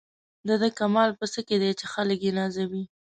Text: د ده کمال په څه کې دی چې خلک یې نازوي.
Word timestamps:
د 0.47 0.49
ده 0.61 0.69
کمال 0.79 1.09
په 1.19 1.25
څه 1.33 1.39
کې 1.47 1.55
دی 1.61 1.71
چې 1.79 1.85
خلک 1.93 2.19
یې 2.27 2.31
نازوي. 2.39 2.83